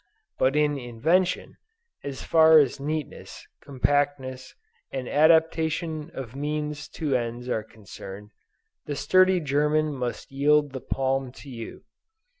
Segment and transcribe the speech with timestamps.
[0.39, 1.57] But in invention,
[2.03, 4.55] as far as neatness, compactness,
[4.91, 8.31] and adaptation of means to ends are concerned,
[8.87, 11.83] the sturdy German must yield the palm to you.